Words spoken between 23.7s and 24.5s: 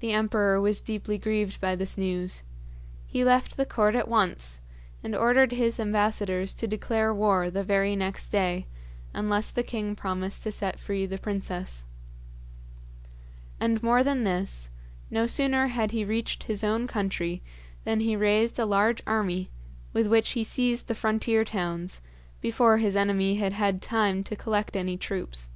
time to